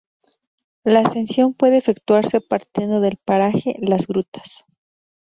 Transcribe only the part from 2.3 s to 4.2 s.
partiendo del paraje "Las